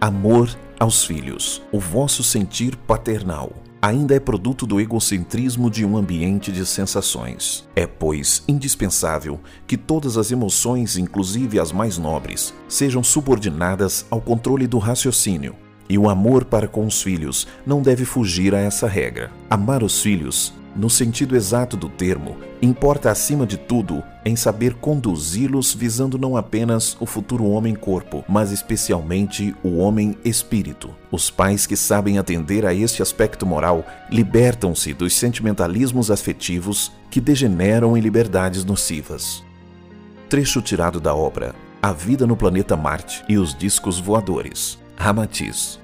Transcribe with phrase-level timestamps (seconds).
[0.00, 3.52] Amor aos filhos, o vosso sentir paternal
[3.82, 7.68] ainda é produto do egocentrismo de um ambiente de sensações.
[7.76, 14.66] É, pois, indispensável que todas as emoções, inclusive as mais nobres, sejam subordinadas ao controle
[14.66, 15.54] do raciocínio.
[15.86, 19.30] E o amor para com os filhos não deve fugir a essa regra.
[19.50, 25.74] Amar os filhos no sentido exato do termo, importa acima de tudo em saber conduzi-los
[25.74, 30.94] visando não apenas o futuro homem-corpo, mas especialmente o homem-espírito.
[31.10, 37.96] Os pais que sabem atender a este aspecto moral libertam-se dos sentimentalismos afetivos que degeneram
[37.96, 39.42] em liberdades nocivas.
[40.28, 45.80] Trecho tirado da obra A Vida no Planeta Marte e os Discos Voadores, Ramatiz.